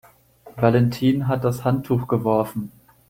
Valentin 0.55 1.27
hat 1.27 1.43
das 1.43 1.63
Handtuch 1.63 2.07
geworfen. 2.07 2.71